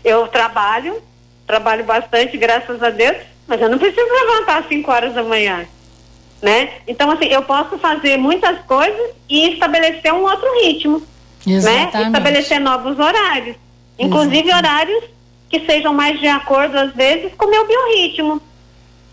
Eu 0.04 0.28
trabalho, 0.28 1.02
trabalho 1.48 1.82
bastante, 1.82 2.36
graças 2.36 2.80
a 2.80 2.90
Deus, 2.90 3.16
mas 3.48 3.60
eu 3.60 3.68
não 3.68 3.78
preciso 3.78 4.06
levantar 4.06 4.58
às 4.58 4.68
5 4.68 4.88
horas 4.90 5.14
da 5.14 5.24
manhã 5.24 5.66
né? 6.42 6.70
Então, 6.86 7.10
assim, 7.10 7.26
eu 7.26 7.42
posso 7.42 7.78
fazer 7.78 8.16
muitas 8.16 8.58
coisas 8.60 9.10
e 9.28 9.50
estabelecer 9.52 10.12
um 10.12 10.22
outro 10.22 10.48
ritmo, 10.62 11.02
né? 11.46 11.56
Exatamente. 11.56 12.06
Estabelecer 12.06 12.60
novos 12.60 12.98
horários, 12.98 13.56
inclusive 13.98 14.52
horários 14.52 15.04
que 15.48 15.60
sejam 15.60 15.94
mais 15.94 16.20
de 16.20 16.28
acordo, 16.28 16.76
às 16.78 16.94
vezes, 16.94 17.32
com 17.36 17.46
o 17.46 17.50
meu 17.50 17.66
biorritmo, 17.66 18.40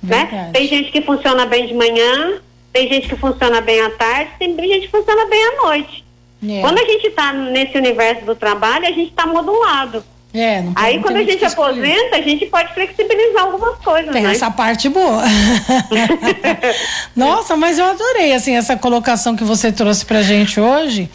né? 0.03 0.51
Tem 0.53 0.67
gente 0.67 0.91
que 0.91 1.01
funciona 1.01 1.45
bem 1.45 1.65
de 1.65 1.73
manhã, 1.73 2.39
tem 2.71 2.89
gente 2.89 3.07
que 3.07 3.15
funciona 3.15 3.61
bem 3.61 3.81
à 3.81 3.89
tarde, 3.91 4.31
tem 4.37 4.55
gente 4.55 4.81
que 4.81 4.91
funciona 4.91 5.25
bem 5.25 5.43
à 5.43 5.63
noite. 5.63 6.05
É. 6.47 6.61
Quando 6.61 6.77
a 6.77 6.85
gente 6.85 7.07
está 7.07 7.33
nesse 7.33 7.77
universo 7.77 8.25
do 8.25 8.35
trabalho, 8.35 8.85
a 8.85 8.91
gente 8.91 9.09
está 9.09 9.25
modulado. 9.25 10.03
É, 10.37 10.61
não 10.61 10.73
Aí, 10.75 10.99
quando 10.99 11.15
a 11.15 11.23
gente 11.23 11.43
escolher. 11.45 11.79
aposenta, 11.93 12.17
a 12.17 12.21
gente 12.21 12.45
pode 12.47 12.73
flexibilizar 12.73 13.43
algumas 13.43 13.77
coisas, 13.79 14.11
Tem 14.11 14.23
né? 14.23 14.31
essa 14.33 14.51
parte 14.51 14.89
boa. 14.89 15.23
Nossa, 17.15 17.55
mas 17.55 17.77
eu 17.79 17.85
adorei 17.85 18.33
assim 18.33 18.55
essa 18.55 18.75
colocação 18.75 19.35
que 19.35 19.43
você 19.43 19.71
trouxe 19.71 20.05
pra 20.05 20.21
gente 20.21 20.59
hoje. 20.59 21.09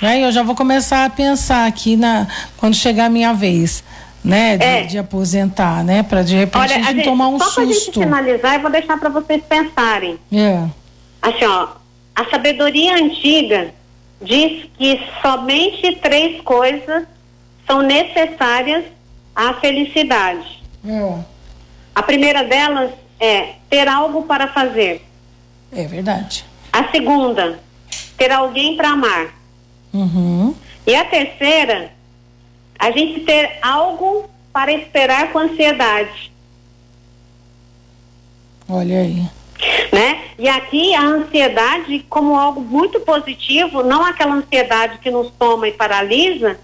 Né? 0.00 0.24
Eu 0.24 0.32
já 0.32 0.42
vou 0.42 0.54
começar 0.54 1.04
a 1.04 1.10
pensar 1.10 1.66
aqui 1.66 1.96
na 1.96 2.26
quando 2.56 2.74
chegar 2.74 3.06
a 3.06 3.08
minha 3.10 3.32
vez, 3.32 3.84
né, 4.24 4.56
de, 4.56 4.64
É. 4.64 4.82
de 4.84 4.98
aposentar, 4.98 5.84
né, 5.84 6.02
para 6.02 6.22
de 6.22 6.34
repente 6.36 6.60
Olha, 6.62 6.76
a 6.76 6.78
gente 6.80 6.94
gente, 6.96 7.04
tomar 7.04 7.28
um 7.28 7.38
só 7.38 7.50
pra 7.50 7.64
gente 7.64 7.74
susto. 7.78 8.00
finalizar, 8.00 8.54
eu 8.54 8.60
vou 8.60 8.70
deixar 8.70 8.98
para 8.98 9.08
vocês 9.10 9.42
pensarem. 9.48 10.18
É. 10.32 10.64
Assim, 11.20 11.44
ó, 11.44 11.68
a 12.16 12.24
sabedoria 12.30 12.94
antiga 12.96 13.68
diz 14.20 14.64
que 14.78 15.00
somente 15.20 15.96
três 16.02 16.40
coisas 16.42 17.04
são 17.66 17.82
necessárias 17.82 18.84
à 19.34 19.54
felicidade. 19.54 20.62
É. 20.84 21.18
A 21.94 22.02
primeira 22.02 22.44
delas 22.44 22.92
é 23.20 23.54
ter 23.68 23.88
algo 23.88 24.22
para 24.22 24.48
fazer. 24.48 25.04
É 25.72 25.84
verdade. 25.86 26.44
A 26.72 26.90
segunda, 26.90 27.60
ter 28.16 28.30
alguém 28.32 28.76
para 28.76 28.90
amar. 28.90 29.34
Uhum. 29.92 30.54
E 30.86 30.94
a 30.94 31.04
terceira, 31.04 31.92
a 32.78 32.90
gente 32.90 33.20
ter 33.20 33.58
algo 33.62 34.28
para 34.52 34.72
esperar 34.72 35.32
com 35.32 35.38
ansiedade. 35.38 36.32
Olha 38.68 39.00
aí. 39.00 39.22
né? 39.92 40.24
E 40.38 40.48
aqui 40.48 40.94
a 40.94 41.02
ansiedade 41.02 42.04
como 42.08 42.36
algo 42.36 42.60
muito 42.60 43.00
positivo, 43.00 43.82
não 43.82 44.04
aquela 44.04 44.34
ansiedade 44.34 44.98
que 44.98 45.10
nos 45.10 45.30
toma 45.38 45.68
e 45.68 45.72
paralisa, 45.72 46.58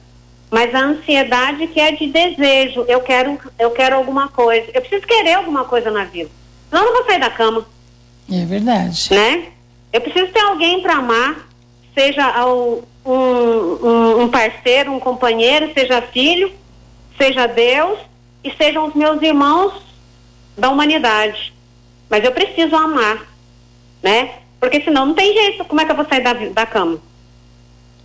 mas 0.50 0.74
a 0.74 0.78
ansiedade 0.80 1.66
que 1.68 1.80
é 1.80 1.92
de 1.92 2.06
desejo. 2.06 2.84
Eu 2.88 3.00
quero, 3.00 3.38
eu 3.58 3.70
quero 3.70 3.96
alguma 3.96 4.28
coisa. 4.28 4.66
Eu 4.72 4.80
preciso 4.80 5.06
querer 5.06 5.34
alguma 5.34 5.64
coisa 5.64 5.90
na 5.90 6.04
vida. 6.04 6.30
Senão 6.70 6.82
eu 6.84 6.90
não 6.92 6.96
vou 6.98 7.06
sair 7.06 7.20
da 7.20 7.30
cama, 7.30 7.66
É 8.30 8.44
verdade. 8.44 9.08
né? 9.12 9.44
Eu 9.92 10.00
preciso 10.00 10.32
ter 10.32 10.40
alguém 10.40 10.82
para 10.82 10.94
amar, 10.96 11.48
seja 11.94 12.24
ao- 12.26 12.82
um, 13.04 13.12
um, 13.12 14.20
um 14.22 14.28
parceiro, 14.28 14.92
um 14.92 15.00
companheiro, 15.00 15.70
seja 15.72 16.02
filho, 16.02 16.52
seja 17.16 17.46
Deus 17.46 17.98
e 18.44 18.52
sejam 18.52 18.86
os 18.86 18.94
meus 18.94 19.20
irmãos 19.22 19.72
da 20.56 20.68
humanidade. 20.68 21.52
Mas 22.10 22.22
eu 22.24 22.32
preciso 22.32 22.76
amar, 22.76 23.18
né? 24.02 24.30
Porque 24.60 24.82
senão 24.82 25.06
não 25.06 25.14
tem 25.14 25.32
jeito. 25.32 25.64
Como 25.64 25.80
é 25.80 25.84
que 25.84 25.90
eu 25.92 25.96
vou 25.96 26.06
sair 26.06 26.20
da, 26.22 26.32
da 26.32 26.66
cama? 26.66 26.98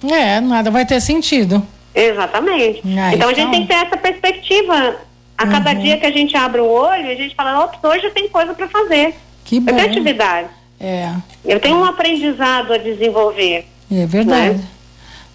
É, 0.10 0.40
nada 0.40 0.70
vai 0.72 0.86
ter 0.86 1.00
sentido. 1.02 1.66
Exatamente. 1.94 2.82
Ah, 2.86 3.14
então 3.14 3.30
a 3.30 3.32
então- 3.32 3.36
gente 3.36 3.52
tem 3.52 3.62
que 3.62 3.68
ter 3.68 3.86
essa 3.86 3.98
perspectiva. 3.98 4.96
A 5.36 5.48
cada 5.48 5.72
Uhum. 5.72 5.80
dia 5.80 5.98
que 5.98 6.06
a 6.06 6.12
gente 6.12 6.38
abre 6.38 6.62
o 6.62 6.68
olho, 6.70 7.10
a 7.10 7.16
gente 7.16 7.34
fala, 7.36 7.64
ops, 7.66 7.80
hoje 7.84 8.06
eu 8.06 8.12
tenho 8.12 8.30
coisa 8.30 8.54
para 8.54 8.68
fazer. 8.68 9.16
Que 9.44 9.58
Eu 9.58 9.62
bom. 9.62 9.74
tenho 9.76 9.88
atividade. 9.90 10.48
É, 10.80 11.10
Eu 11.44 11.60
tenho 11.60 11.78
um 11.78 11.84
aprendizado 11.84 12.72
a 12.74 12.78
desenvolver. 12.78 13.66
é 13.92 14.06
verdade. 14.06 14.58
Né? 14.58 14.64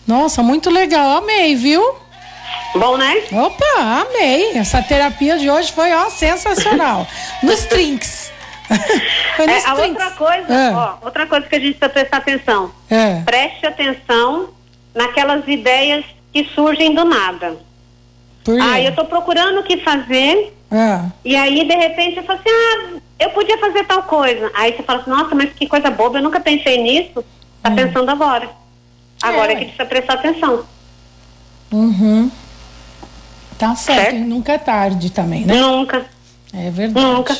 Nossa, 0.06 0.42
muito 0.42 0.70
legal. 0.70 1.18
Amei, 1.18 1.54
viu? 1.56 1.82
Bom, 2.76 2.96
né? 2.96 3.22
Opa, 3.32 3.64
amei. 4.06 4.52
Essa 4.56 4.80
terapia 4.82 5.36
de 5.36 5.50
hoje 5.50 5.72
foi, 5.72 5.92
ó, 5.92 6.08
sensacional. 6.10 7.06
Nos 7.42 7.64
trinks. 7.64 8.30
foi 9.36 9.46
nos 9.46 9.64
É, 9.64 9.68
a 9.68 9.74
trinks. 9.74 10.02
outra 10.04 10.10
coisa, 10.12 10.52
É. 10.54 10.70
ó, 10.74 10.94
outra 11.02 11.26
coisa 11.26 11.46
que 11.46 11.56
a 11.56 11.58
gente 11.60 11.74
precisa 11.76 11.88
prestar 11.88 12.18
atenção. 12.18 12.70
É. 12.88 13.20
Preste 13.24 13.66
atenção 13.66 14.48
naquelas 14.94 15.46
ideias 15.48 16.04
que 16.32 16.44
surgem 16.54 16.94
do 16.94 17.04
nada. 17.04 17.56
Por 18.44 18.54
quê? 18.56 18.62
Ah, 18.62 18.80
eu 18.80 18.94
tô 18.94 19.04
procurando 19.04 19.60
o 19.60 19.62
que 19.62 19.78
fazer, 19.78 20.54
É. 20.70 21.00
e 21.24 21.36
aí 21.36 21.66
de 21.66 21.74
repente 21.74 22.16
eu 22.18 22.22
falo 22.22 22.38
assim, 22.38 22.50
ah, 22.50 23.00
eu 23.20 23.30
podia 23.30 23.58
fazer 23.58 23.84
tal 23.84 24.02
coisa. 24.04 24.50
Aí 24.54 24.74
você 24.74 24.82
fala 24.82 25.00
assim, 25.00 25.10
nossa, 25.10 25.34
mas 25.34 25.52
que 25.52 25.66
coisa 25.66 25.90
boba, 25.90 26.18
eu 26.18 26.22
nunca 26.22 26.40
pensei 26.40 26.80
nisso. 26.82 27.24
Tá 27.62 27.70
pensando 27.72 28.08
agora. 28.10 28.48
Agora 29.20 29.52
é, 29.52 29.54
Hum. 29.54 29.58
É. 29.58 29.60
que 29.60 29.64
precisa 29.66 29.84
prestar 29.86 30.14
atenção. 30.14 30.64
Uhum. 31.72 32.30
Tá 33.58 33.74
certo, 33.74 34.00
Certo. 34.02 34.16
e 34.16 34.20
nunca 34.20 34.52
é 34.52 34.58
tarde 34.58 35.10
também, 35.10 35.44
né? 35.44 35.54
Nunca. 35.54 36.06
É 36.54 36.70
verdade. 36.70 37.04
Nunca. 37.06 37.36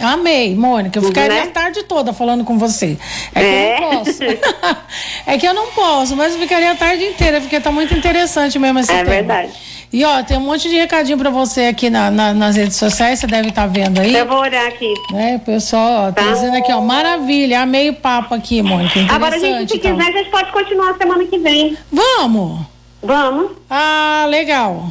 Amei, 0.00 0.54
Mônica. 0.54 0.98
Eu 0.98 1.02
ficaria 1.02 1.36
Né? 1.36 1.42
a 1.42 1.46
tarde 1.50 1.82
toda 1.84 2.12
falando 2.12 2.44
com 2.44 2.58
você. 2.58 2.96
É, 3.34 3.42
É. 3.42 3.76
que 3.76 3.82
eu 3.84 3.90
não 3.90 4.04
posso. 4.04 4.22
é 5.26 5.38
que 5.38 5.46
eu 5.46 5.54
não 5.54 5.66
posso, 5.72 6.16
mas 6.16 6.34
eu 6.34 6.40
ficaria 6.40 6.72
a 6.72 6.74
tarde 6.74 7.04
inteira, 7.04 7.40
porque 7.40 7.58
tá 7.60 7.70
muito 7.72 7.94
interessante 7.94 8.58
mesmo 8.58 8.78
esse 8.78 8.90
É 8.92 8.98
tema. 8.98 9.10
verdade. 9.10 9.52
E 9.92 10.02
ó, 10.06 10.22
tem 10.22 10.38
um 10.38 10.40
monte 10.40 10.70
de 10.70 10.76
recadinho 10.76 11.18
pra 11.18 11.28
você 11.28 11.66
aqui 11.66 11.90
na- 11.90 12.10
na- 12.10 12.32
nas 12.32 12.56
redes 12.56 12.76
sociais, 12.76 13.18
você 13.18 13.26
deve 13.26 13.50
estar 13.50 13.66
vendo 13.66 14.00
aí. 14.00 14.14
Eu 14.16 14.26
vou 14.26 14.38
olhar 14.40 14.66
aqui. 14.68 14.94
Né, 15.10 15.36
o 15.36 15.40
pessoal, 15.40 16.08
ó, 16.08 16.12
tá 16.12 16.22
Tá. 16.22 16.32
dizendo 16.32 16.56
aqui, 16.56 16.72
ó, 16.72 16.80
maravilha, 16.80 17.60
amei 17.60 17.90
o 17.90 17.94
papo 17.94 18.34
aqui, 18.34 18.62
Mônica. 18.62 19.00
Agora, 19.10 19.38
gente, 19.38 19.72
se 19.72 19.76
então. 19.76 19.94
quiser, 19.96 20.08
a 20.08 20.12
gente 20.18 20.30
pode 20.30 20.50
continuar 20.50 20.96
semana 20.96 21.24
que 21.26 21.38
vem. 21.38 21.76
Vamos! 21.92 22.60
Vamos, 23.02 23.50
Ah, 23.68 24.24
legal. 24.30 24.86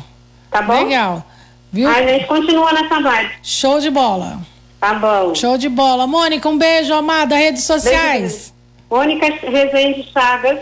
tá 0.51 0.61
bom? 0.61 0.83
Legal. 0.83 1.25
Viu? 1.73 1.89
A 1.89 2.01
gente 2.03 2.27
continua 2.27 2.71
nessa 2.73 2.99
vibe. 2.99 3.31
Show 3.41 3.79
de 3.79 3.89
bola. 3.89 4.39
Tá 4.81 4.95
bom. 4.95 5.33
Show 5.35 5.57
de 5.57 5.69
bola. 5.69 6.05
Mônica, 6.07 6.49
um 6.49 6.57
beijo, 6.57 6.93
amada. 6.93 7.35
Redes 7.35 7.63
sociais. 7.63 8.53
Mônica 8.89 9.25
Rezende 9.47 10.05
Chagas 10.11 10.59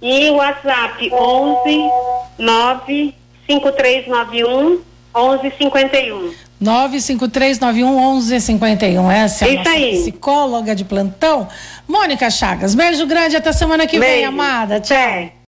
e 0.00 0.30
o 0.30 0.36
WhatsApp 0.36 1.10
11 1.12 1.90
9 2.38 3.14
5391 3.46 4.80
1151. 5.14 6.32
953911151. 6.62 9.10
Essa 9.10 9.44
é 9.44 9.48
a 9.48 9.50
Isso 9.52 9.58
nossa 9.64 9.70
aí. 9.70 9.98
psicóloga 10.00 10.74
de 10.76 10.84
plantão. 10.84 11.48
Mônica 11.88 12.30
Chagas, 12.30 12.74
beijo 12.74 13.06
grande, 13.06 13.36
até 13.36 13.52
semana 13.52 13.86
que 13.86 13.98
vem, 13.98 14.08
Beijo. 14.08 14.28
amada. 14.28 14.80
Tchau. 14.80 14.96
Até. 14.96 15.32